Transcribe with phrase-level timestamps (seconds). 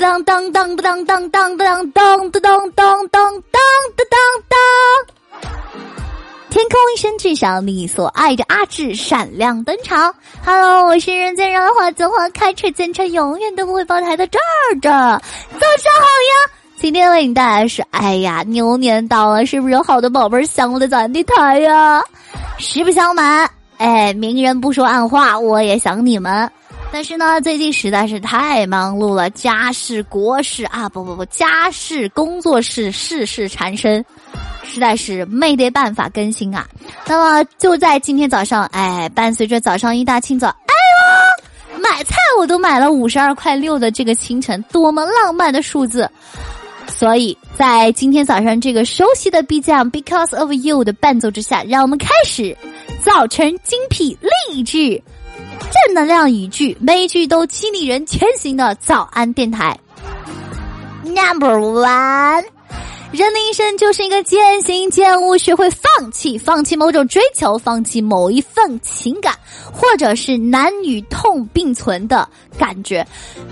[0.00, 4.18] 当当当当当当当当当当当当当当
[4.48, 4.58] 当。
[6.50, 10.14] 天空一声巨响，你所爱的阿志闪亮登场。
[10.44, 14.90] Hello，我是人间人花则花开，车见车永远都不会爆胎的这儿的。
[14.90, 16.52] 早上好呀！
[16.76, 22.02] 今天为你带来是，哎呀，牛年到了，是不是有好多宝贝儿想我的咱的台呀？
[22.58, 23.48] 实不相瞒，
[23.78, 26.50] 哎，明人不说暗话，我也想你们。
[26.92, 34.04] 但是呢，最近实在是太忙碌了，家事国事啊，不不不，家事工作室事事缠身，
[34.62, 36.68] 实在是没得办法更新啊。
[37.06, 40.74] 那么就在今天早上，哎，伴随着早上一大清早，哎
[41.72, 46.08] 呦，买菜我都买了五十二块六的这个清晨，多么浪漫的数字！
[46.86, 52.54] 所以在今天早上这个熟悉的 BGM Because of You 的伴奏之下，让我们开始
[53.02, 54.16] 早晨精辟
[54.50, 55.02] 励志。
[55.72, 59.78] 正能量语句，每一句都激励人前行的早安电台。
[61.02, 62.44] Number one，
[63.10, 69.34] 人的一生就是一个渐行渐悟，学会放弃，放弃某种追求，放弃某一份情感，
[69.72, 72.28] 或者是男女痛并存的
[72.58, 73.06] 感觉。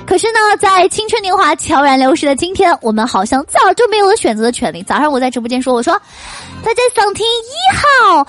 [0.06, 4.82] 可是呢，在青春年华悄然流逝的今天，我们好像早就没有了选择的权利。
[4.82, 5.94] 早上我在直播间说：“我说，
[6.62, 8.26] 大家想听一号。”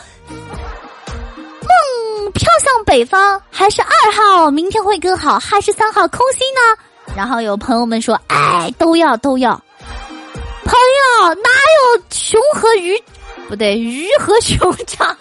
[1.61, 7.15] 梦飘向北方，还是二号明天会更好，还是三号空心呢？
[7.15, 9.51] 然后有朋友们说：“哎，都要都要。”
[10.63, 10.73] 朋
[11.23, 11.49] 友，哪
[11.95, 12.97] 有熊和鱼？
[13.49, 15.17] 不对，鱼和熊掌，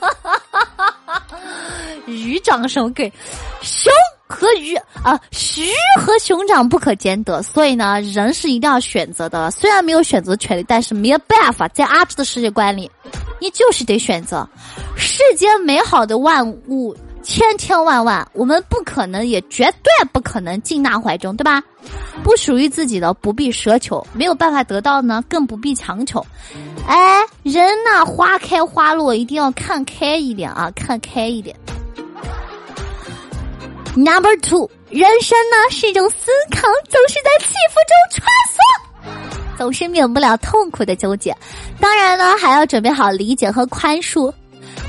[2.07, 3.13] 鱼掌什么鬼？
[3.61, 3.93] 熊
[4.31, 5.21] 和鱼啊，
[5.57, 9.51] 鱼和熊掌不可兼得，所以呢，人是一定要选择的。
[9.51, 12.91] 虽然没有选择权利，但是没有办法，在阿志的世界观里。
[13.41, 14.47] 你就是得选择，
[14.97, 21.63] 世间美好的万物千千万万，我们不可能也绝对不可能尽纳怀中，对吧？
[22.23, 26.25] 不属于自己的不必奢求，没有办法得到呢，更不必强求。
[26.87, 31.57] 哎，人呐，花开花落，一定要看开一点啊，看开一点。
[33.97, 39.59] Number two，人生呢是一种思考，总是在起伏中穿梭。
[39.59, 41.37] 总是免不了痛苦的纠结，
[41.81, 44.33] 当然呢，还要准备好理解和宽恕。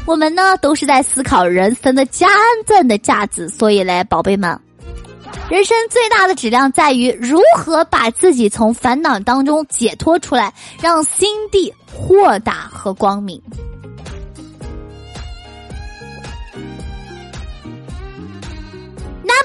[0.05, 2.29] 我们呢，都是在思考人生的真
[2.65, 3.49] 正的价值。
[3.49, 4.57] 所以嘞，宝贝们，
[5.49, 13.41] 人生最大的质量在于如何把自己从烦恼当中解脱出来，让心地豁达和光明。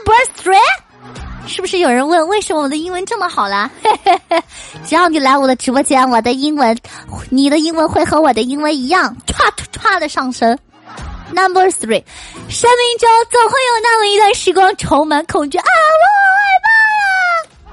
[0.06, 0.56] Number three。
[1.48, 3.68] 是不是有人问为什么我的英文这么好啦？
[3.82, 4.40] 嘿嘿嘿
[4.84, 6.78] 只要你来我的直播间，我的英文，
[7.28, 10.56] 你的英文会和我的英文一样，唰唰的上升。
[11.32, 12.04] Number three，
[12.48, 16.04] 生命中总会有那么一段时光充满恐惧啊，我
[16.38, 16.68] 害怕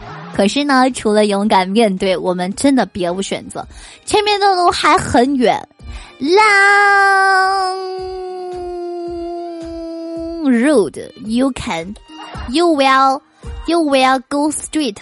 [0.01, 0.35] 呀！
[0.35, 3.67] 可是呢，除了勇敢面对，我们真的别无选择。
[4.05, 5.67] 前面的路还很远
[6.19, 6.39] ，Long
[10.45, 11.93] road，you can
[12.49, 13.21] You will。
[13.65, 14.97] You will go straight.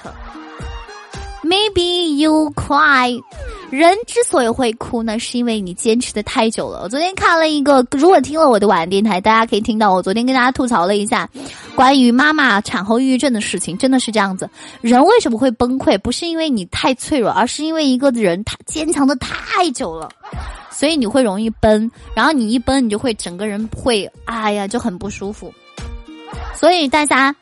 [1.44, 3.20] Maybe you cry.
[3.72, 6.82] 人之所以会哭呢，是因为你坚持的太久了。
[6.84, 11.28] 我昨天看了一个，如果听了我的晚安电台，大家可以听到我昨天跟大家吐槽了一下
[11.74, 14.48] 关于妈妈产后抑郁症的事情，真的是这样子。
[14.82, 15.98] 人为什么会崩溃？
[15.98, 20.10] 不是因为你太脆弱，而是因为一个人他坚强的太久了，
[20.70, 21.90] 所以你会容易崩。
[22.14, 25.52] 然后你一崩，你就会整个人会，哎呀，就很不舒服。
[26.54, 27.36] 所以大家。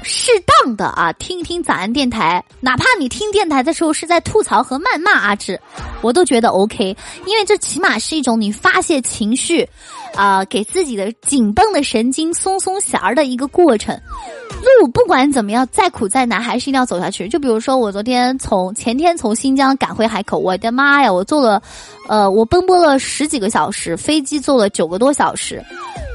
[0.00, 5.60] 适当的啊，听一听早安电台，哪怕你听电台的时候是在吐槽和谩骂阿志，
[6.00, 6.96] 我都觉得 OK，
[7.26, 9.68] 因为这起码是一种你发泄情绪，
[10.14, 14.00] 啊，给自己的紧绷的神经松松弦儿的一个过程。
[14.80, 17.28] 路不管怎么样，再苦再难，还是一定要走下去。
[17.28, 21.62] 就比如说我昨天从前天从新疆赶回海口，我的妈呀，我坐了，
[22.08, 25.62] 呃，我奔波了十几个小时，飞机坐了九个多小时。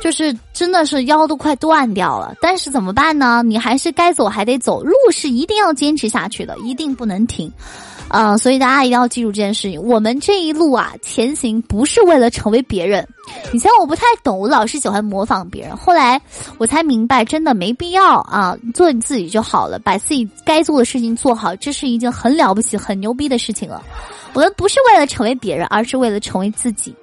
[0.04, 3.42] 就是真的是腰都快断掉了，但是怎么办呢？
[3.42, 7.50] 你还是该走还得走，路是一定要坚持下去的，一定不能停，
[8.10, 8.38] 啊！
[8.38, 9.82] 所以大家一定要记住这件事情。
[9.82, 13.08] 我们这一路啊，前行不是为了成为别人。
[13.54, 16.22] 以前我不太懂，我老是喜欢模仿别人，后来
[16.58, 23.82] 我才明白，真的没必要啊，做你自己就好了，把自己该做的事情做好，这是一件很了不起、很牛逼的事情了。
[24.34, 26.94] 我们不是为了成为别人，而是为了成为自己。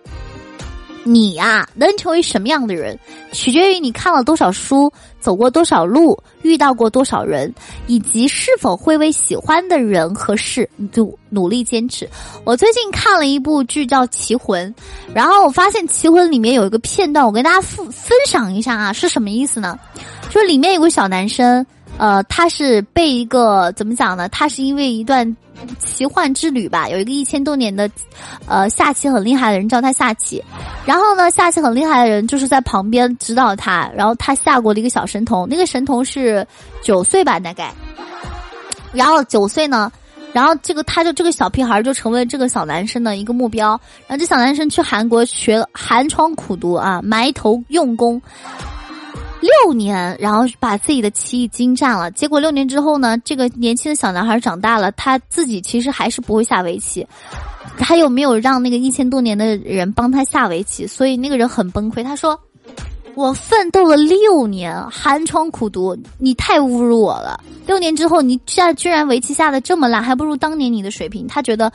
[1.03, 2.99] 你呀，能成为什么样的人，
[3.33, 7.53] 取决于你看了多少书，走过多少路，遇到过多少人，
[7.87, 12.09] 以及是否会为喜欢的人和事就努力坚持。
[12.45, 14.73] 我最近看了一部剧叫《棋魂》，
[15.15, 19.79] 然后我发现《棋魂》里面有一个片段，我跟大家分分享一下啊，是什么意思呢？
[20.31, 21.65] 就是里面有个小男生，
[22.01, 24.27] 呃，他是被一个怎么讲呢？
[24.31, 25.37] 他是因为一段
[25.79, 27.91] 奇幻之旅吧，有一个一千多年的，
[28.47, 30.43] 呃，下棋很厉害的人叫他下棋，
[30.87, 36.47] 然后呢，下棋很厉害的人就是在旁边指导他，然后他下过了一个小神童，那个神童是
[36.83, 37.71] 九岁吧，大概，
[38.95, 39.93] 然后九岁呢。
[40.33, 43.71] 然后这个他就这个小屁孩就成为这个小男生的一个目标。
[44.07, 48.23] 然后这小男生去韩国学寒窗苦读啊，埋头用功
[49.41, 52.11] 六年，然后把自己的棋艺精湛了。
[52.11, 57.07] 结果六年之后呢，这个年轻的小男孩长大了，他自己其实还是不会下围棋。
[57.79, 62.05] 他又没有让那个一千多年的人帮他下围棋，所以那个人很崩溃。
[62.05, 62.39] 他说。
[63.17, 67.39] 我奋斗了六年，寒窗苦读，你太侮辱我了。
[67.67, 71.27] 六年之后，你现在居然围棋下的这么烂，还不如当年你的水平。
[71.27, 71.71] 他觉得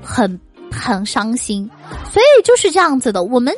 [0.00, 0.40] 很
[0.70, 1.68] 很伤心，
[2.12, 3.24] 所以就是这样子的。
[3.24, 3.52] 我们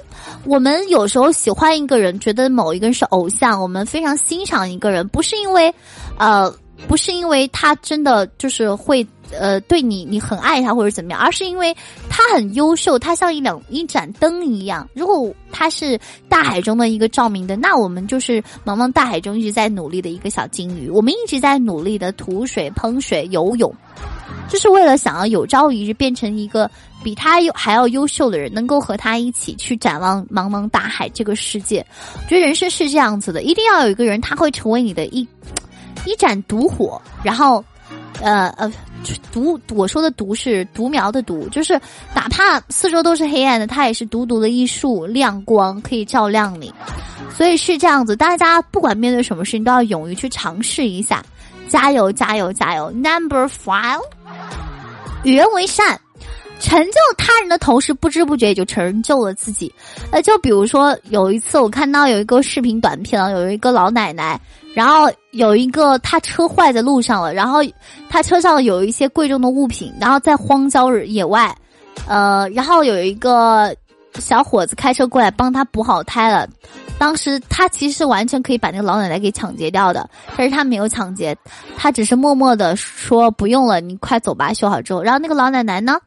[0.45, 5.75] 我们有时候喜欢一个人，觉得某一个人是偶像，我们非常欣赏一个人，不是因为
[6.19, 6.53] 呃，
[6.89, 9.07] 不是因为他真的就是会。
[9.39, 11.73] 呃，对你，你很爱他或者怎么样，而是因为
[12.09, 14.89] 他很优秀，他像一两一盏灯一样。
[14.93, 15.97] 如果他是
[16.29, 20.91] 大海中的一个照明灯，那我们就是茫茫大海中一直在努力的一个小金鱼。
[20.91, 23.73] 我们一直在努力的吐水、喷水、游泳，
[24.51, 26.71] 就是为了想要有朝一日变成一个
[27.03, 31.85] 比他优还要优秀的人，能够和他一起去展望茫茫大海这个世界。
[32.15, 35.27] 我觉得人生是这样子的，一定要有一个人，他会成为你的一
[36.05, 37.65] 一盏独火，然后。
[38.23, 38.71] 呃呃，
[39.33, 41.81] 独我说的独是独苗的独，就是
[42.15, 46.71] 哪怕四周都是黑暗的，它也是独独的一束亮光，可以照亮你。
[47.35, 51.25] 所以是这样子，大家不管面对什么事情，都要勇于去尝试一下。
[51.67, 54.03] 加油加油加油！Number five，
[55.23, 55.99] 与人为善，
[56.61, 59.73] 成就他人的同时，不知不觉也就成就了自己。
[60.11, 64.41] 呃，就比如说有一次我看到有一个视频短片啊，有一个老奶奶。
[64.73, 67.59] 然后有一个她车坏在路上了，然后
[68.09, 71.53] 她车上有一些贵重的物品，然后在荒郊野外，
[72.07, 73.75] 呃，然后有一个
[74.21, 76.49] 小伙子开车过来帮她补好胎了。
[77.01, 80.07] 当时他其实完全可以把那个老奶奶给抢劫掉的，
[80.37, 81.35] 但是他没有抢劫，
[81.79, 85.03] 他只是默默的说不用了，你快走吧，修好之后。
[85.03, 85.99] 然后那个老奶奶呢，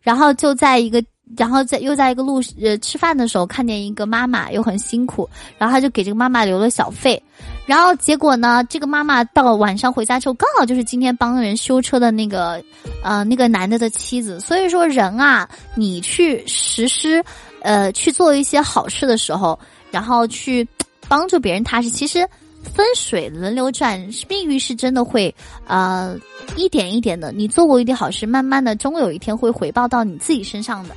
[0.00, 1.04] 然后就在一个。
[1.36, 7.22] 然后在又在一个路呃吃饭的时候，看见一个妈妈又很辛苦，然后他就给这个妈妈留了小费，
[7.66, 12.60] 然后结果呢，这个妈妈到晚上回家之后，刚好就是今天帮人修车的那个
[13.04, 14.40] 呃那个男的的妻子。
[14.40, 17.24] 所以说人啊，你去实施
[17.62, 19.56] 呃去做一些好事的时候，
[19.90, 20.66] 然后去
[21.08, 22.28] 帮助别人踏实，其实
[22.74, 23.98] 分水轮流转，
[24.28, 25.34] 命运是真的会
[25.66, 26.16] 呃
[26.56, 30.94] 一点一点的，你做过一点好事，慢慢的终有一天会回报到你自己身上的。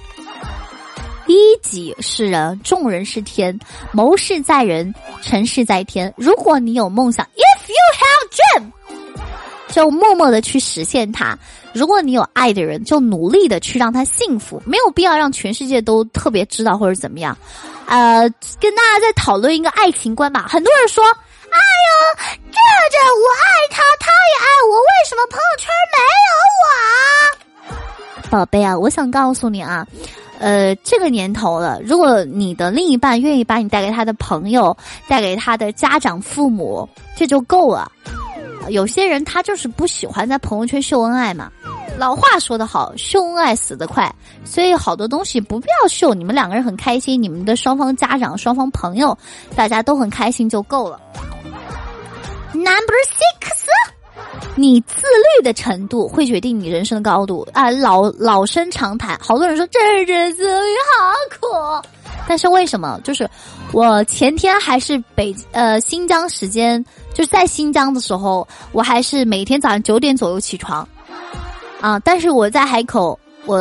[1.25, 3.57] 一己是人，众人是天，
[3.93, 6.13] 谋事在人，成事在天。
[6.17, 8.71] 如果你有梦想，If you have dream，
[9.73, 11.35] 就默默的去实现它。
[11.73, 14.61] 如果你有爱的人，就努力的去让他幸福。
[14.67, 17.35] 没有必要让全世界都特别知道或者怎么样。
[17.87, 18.29] 呃，
[18.61, 20.45] 跟大家再讨论一个爱情观吧。
[20.47, 21.03] 很多人说
[21.49, 21.89] ：“哎呀，
[22.51, 22.59] 这
[22.91, 25.97] 这我爱他，他也爱我，为什么朋友圈没
[26.29, 29.87] 有我？”宝贝啊，我想告诉你啊。
[30.39, 34.75] 呃，这个年头了，如果你的另一半愿意把你带给他的朋友，
[35.07, 37.91] 带给他的家长、父母，这就够了。
[38.69, 41.51] 有些人他就是不喜欢在朋友圈秀恩爱嘛。
[41.97, 46.13] 老话说得好，秀恩爱死得快，所以好多东西不必要秀。
[46.13, 49.17] 你们两个人很开心，你们的双方家长、双方朋友，
[49.55, 50.99] 大家都很开心就够了。
[52.53, 53.53] Number six。
[54.55, 55.01] 你自
[55.37, 57.71] 律的程度会决定你人生的高度啊！
[57.71, 61.87] 老老生常谈，好多人说这日自律好苦，
[62.27, 62.99] 但是为什么？
[63.03, 63.29] 就是
[63.71, 70.87] 我前天还是北呃新疆时间，就是在新疆的时候，我还是每天早上九点左右起床
[71.81, 71.99] 啊。
[71.99, 73.59] 但是我在海口，我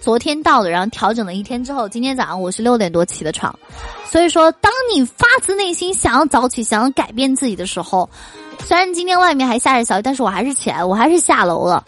[0.00, 3.56] 昨天到的，然后调整了一天之后，今天早上我是六点多起的床。
[4.04, 8.08] 所以说，当你发自内心想要早起、想要改变自己的时候。
[8.64, 11.84] 虽然今天外面还下着小雨，但是我还是起来，我还是下楼了。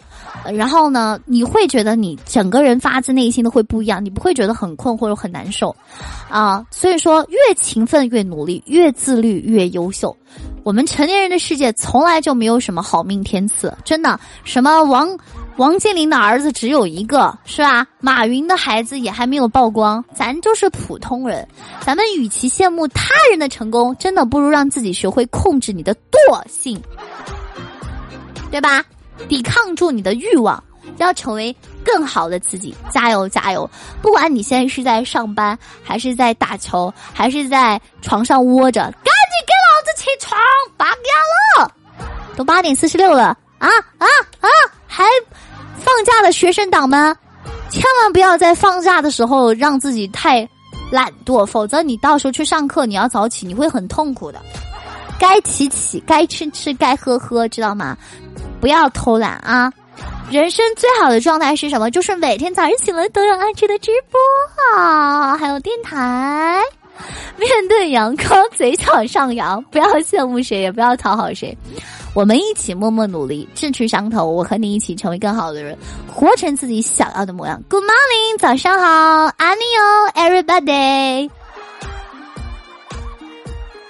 [0.53, 5.75] 然后呢，你会觉得你整个人发自内心的会不一样，你不会觉得很困或者很难受，
[6.29, 6.65] 啊。
[6.71, 10.15] 所以说，越勤奋越努力，越自律越优秀。
[10.63, 14.19] 我们成年人的世界从来就没有什么好命天赐，真的。
[14.43, 15.17] 什么王？
[15.57, 17.87] 王健林的儿子只有一个，是吧？
[17.99, 21.47] 马云的孩子也还没有曝光，咱就是普通人。
[21.81, 26.79] 咱们与其羡慕他人的成功，真的不如让自己学会控制你的惰性，
[28.51, 28.83] 对吧？
[29.27, 30.63] 抵抗住你的欲望，
[30.97, 32.75] 要成为更好的自己。
[32.89, 33.69] 加油，加油！
[34.01, 40.39] 不管你现在是在上班，还是在打球，还是在床上窝着，赶紧给老子起床，
[40.75, 41.05] 八点
[41.57, 41.71] 了。
[42.35, 44.07] 都八点四十六了啊啊
[44.41, 44.47] 啊！
[44.85, 45.03] 还
[45.77, 47.15] 放假的学生党们，
[47.69, 50.47] 千万不要在放假的时候让自己太
[50.91, 54.39] 懒惰，否则你到时候去上课你要早起，你会很痛苦的。
[55.19, 57.97] 该起起，该吃吃，该喝喝，知道吗？
[58.61, 59.71] 不要偷懒啊！
[60.29, 61.89] 人生最好的状态是什么？
[61.89, 64.19] 就是每天早上醒来都有安志的直播
[64.75, 66.61] 啊，还有电台。
[67.37, 71.55] 面对阳光，嘴角上扬，不要羡慕谁，也不要讨好谁。
[72.13, 74.25] 我们一起默默努力，志趣相投。
[74.25, 75.77] 我和你一起成为更好的人，
[76.11, 77.61] 活成自己想要的模样。
[77.69, 81.29] Good morning，早上好，Annie，everybody。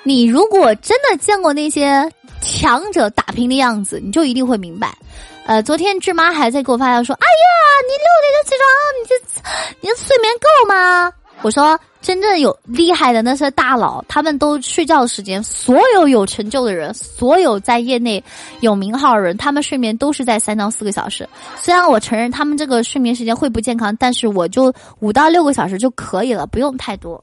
[0.08, 2.10] 你如果真的见过那些
[2.42, 4.98] 强者打拼的样子，你就一定会明白。
[5.46, 7.52] 呃，昨天志妈还在给我发消息说：“哎呀，
[7.84, 8.64] 你六点就起床，
[8.96, 9.14] 你这
[9.84, 11.12] 你的睡眠够吗？”
[11.44, 11.78] 我说。
[12.00, 15.44] 真正有厉害的那些大佬，他们都睡觉时间。
[15.44, 18.24] 所有有成就的人，所有在业内
[18.62, 21.28] 有名号的人，他们睡眠都是在三到四个小时。
[21.58, 27.22] 虽然我承认他们这个睡眠时间会不健康，但是我就五到六个小时就可以了，不用太多。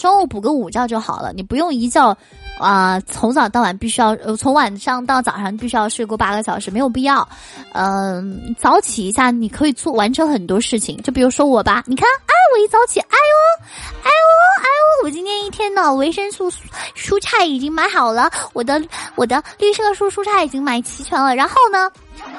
[0.00, 2.16] 中午补个午觉就好了，你不用一觉。
[2.58, 7.26] 啊，从早到晚必须要，呃，从晚上到早上必须要睡过八个小时，没有必要。
[7.72, 11.00] 嗯，早起一下，你可以做完成很多事情。
[11.02, 13.64] 就比如说我吧，你看，哎，我一早起，哎呦，
[14.02, 14.12] 哎呦，
[14.60, 16.50] 哎呦，我今天一天的维生素
[16.94, 18.82] 蔬菜已经买好了，我的
[19.14, 21.34] 我的绿色蔬蔬菜已经买齐全了。
[21.34, 21.90] 然后呢？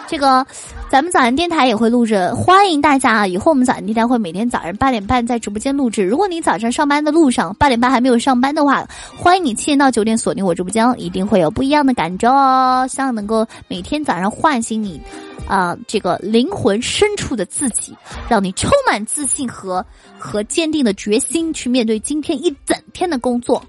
[0.07, 0.45] 这个，
[0.91, 3.27] 咱们早安电台也会录制，欢迎大家啊！
[3.27, 6.03] 以后我们早安电台会每天早上八点半在直播间录制。
[6.03, 8.85] 如果你早上上班的路上八点半还没有上班的话，
[9.17, 12.85] 欢迎你七点到九点锁定我直播间，一定会有不一样的感受哦！
[12.87, 15.01] 希望能够每天早上唤醒你，
[15.47, 17.95] 啊，这个灵魂深处的自己，
[18.29, 19.85] 让你充满自信和
[20.17, 23.63] 和坚定的决心去面对今天一整天的工作。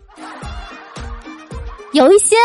[1.92, 2.36] 有一些。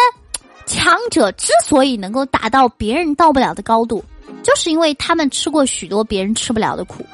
[0.69, 4.03] 强者之所以能够达到别人到不了的高度，
[4.43, 7.05] 就是因为他们吃过许多别人吃不了的苦。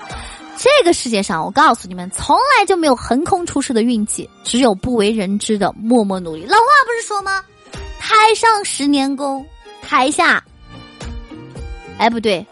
[0.58, 6.42] 这个世界上，我告诉你们，从来就没有横空出世的运气，只有不为人知的默默努力。
[6.46, 7.44] 老话不是说吗？
[8.00, 9.46] 台上十年功，
[9.84, 10.44] 台下……
[11.98, 12.46] 哎，不对，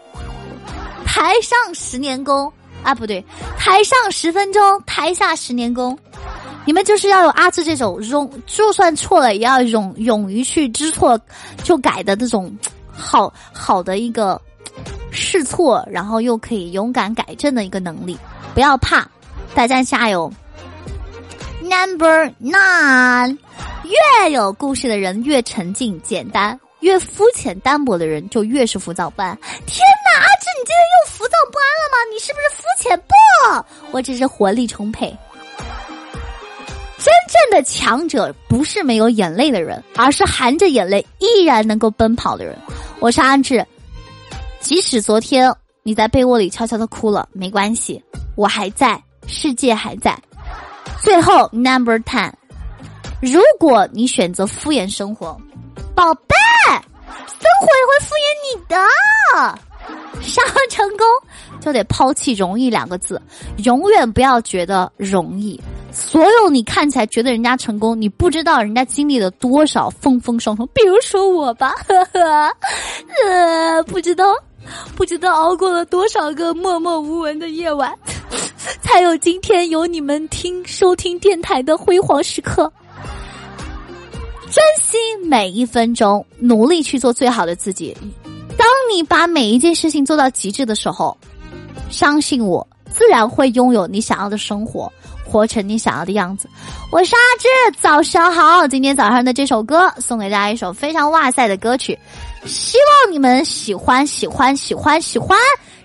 [1.04, 3.24] 台上十年功啊，不对，
[3.58, 5.98] 台上十分钟，台下十年功。
[6.64, 11.20] 你们就是要有阿志这种勇，就算错了也要勇勇于去知错
[11.64, 12.56] 就改的这种
[12.92, 14.40] 好好的一个
[15.10, 18.16] 试错，然后又可以勇敢改正的一个能力。
[18.54, 19.04] 不要怕，
[19.54, 20.32] 大家加油。
[21.62, 23.36] Number nine，
[23.84, 29.34] 越有故事的人越沉静简单，越肤浅单薄的人就越是浮躁不安。
[29.66, 31.96] 天哪，阿志，你今天又浮躁不安了吗？
[32.12, 32.98] 你是不是肤浅？
[32.98, 35.16] 不，我只是活力充沛。
[36.98, 42.56] 真正的强者不是没有眼泪的人，而是含着眼泪依然能够奔跑的人。
[42.98, 43.64] 我是安志，
[44.60, 45.52] 即使昨天
[45.84, 48.02] 你在被窝里悄悄的哭了，没关系，
[48.36, 50.16] 我还在，世界还在。
[51.00, 52.32] 最后，Number Ten，
[53.20, 55.36] 如果你选择敷衍生活，
[55.94, 56.34] 宝贝，
[57.26, 58.76] 生活会敷衍你的。
[60.22, 61.06] 想要成功，
[61.60, 63.20] 就得抛弃“容易”两个字，
[63.64, 65.60] 永远不要觉得容易。
[65.92, 70.66] 所有你看起来觉得人家成功，你不知道人家经历了多少风风霜霜。
[70.72, 72.56] 比如说我吧，呵呵，
[73.26, 74.34] 呃，不知道，
[74.96, 77.92] 不知道熬过了多少个默默无闻的夜晚，
[78.80, 82.72] 才有今天有你们听收听电台的辉煌时刻。
[84.52, 87.96] 珍惜每一分钟，努力去做最好的自己。
[88.58, 91.16] 当你把每一件事情做到极致的时候，
[91.88, 94.92] 相信我，自然会拥有你想要的生活。
[95.24, 96.46] 活成你想要的样子，
[96.90, 98.68] 我是阿志，早上好。
[98.68, 101.98] 今天早上的这首歌送给大家一首非常哇塞的歌曲，
[102.44, 105.38] 希望你们喜欢喜欢喜欢喜欢，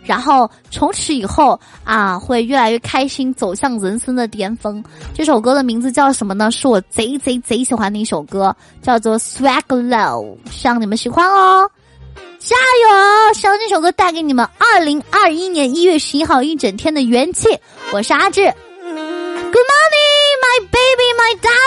[0.07, 4.83] 然后从此以后啊会越来越开心，走向人生的巅峰。
[5.13, 6.49] 这首歌的名字叫什么呢？
[6.49, 11.69] 是我贼贼贼喜欢的一首歌，叫做 Swag Low，希望你们喜欢哦，
[12.39, 13.33] 加油！
[13.33, 17.49] 希望这首歌带给你们二零二一年一月十一号一整天的元气。
[17.91, 18.41] 我是阿志。
[18.41, 21.66] Good morning, my baby, my dog.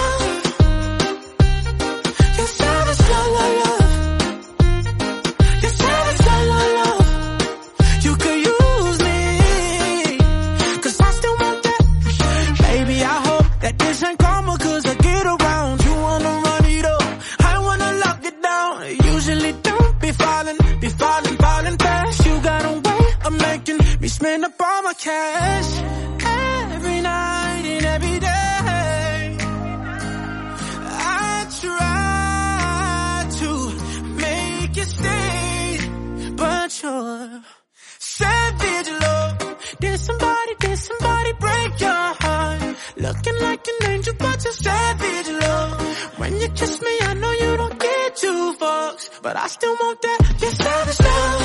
[43.01, 46.19] Looking like an angel, but a savage love.
[46.19, 50.01] When you kiss me, I know you don't get two fucks, but I still want
[50.03, 50.19] that.
[50.41, 51.41] Your savage love.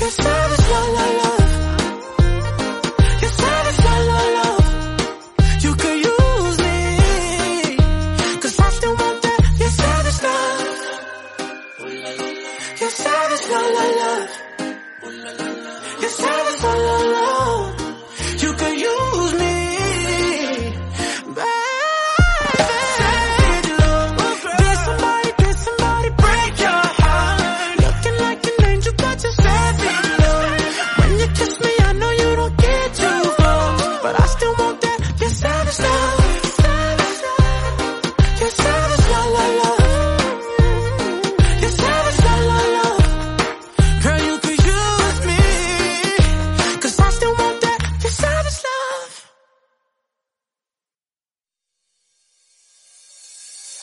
[0.00, 0.39] Your savage